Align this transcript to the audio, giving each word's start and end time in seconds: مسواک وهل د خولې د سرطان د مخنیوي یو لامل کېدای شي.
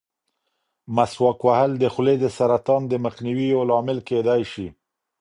مسواک 0.95 1.39
وهل 1.47 1.71
د 1.77 1.85
خولې 1.93 2.15
د 2.19 2.25
سرطان 2.37 2.81
د 2.87 2.93
مخنیوي 3.05 3.47
یو 3.53 3.61
لامل 3.69 3.99
کېدای 4.09 4.41
شي. 4.51 4.67